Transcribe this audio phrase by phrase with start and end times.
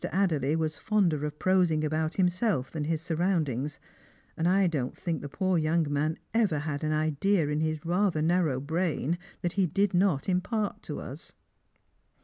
[0.11, 3.79] Adderley was fonder of prosing about himself than his surroundings,
[4.35, 8.23] and I don't think the poor young man ever had an idea in his rather
[8.23, 11.33] narrow brain that he did not impart to us."